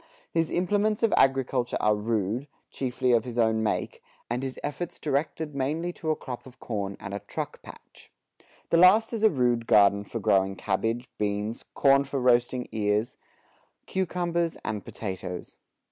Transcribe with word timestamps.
His 0.31 0.49
implements 0.49 1.03
of 1.03 1.13
agriculture 1.15 1.77
are 1.79 1.93
rude, 1.95 2.47
chiefly 2.71 3.11
of 3.11 3.23
his 3.23 3.37
own 3.37 3.61
make, 3.61 4.01
and 4.31 4.41
his 4.41 4.57
efforts 4.63 4.97
directed 4.97 5.53
mainly 5.53 5.93
to 5.93 6.09
a 6.09 6.15
crop 6.15 6.47
of 6.47 6.59
corn 6.59 6.97
and 6.99 7.13
a 7.13 7.19
"truck 7.19 7.61
patch." 7.61 8.11
The 8.71 8.77
last 8.77 9.13
is 9.13 9.21
a 9.21 9.29
rude 9.29 9.67
garden 9.67 10.03
for 10.03 10.19
growing 10.19 10.55
cabbage, 10.55 11.07
beans, 11.19 11.63
corn 11.75 12.03
for 12.03 12.19
roasting 12.19 12.67
ears, 12.71 13.15
cucumbers, 13.85 14.57
and 14.65 14.83
potatoes. 14.83 15.57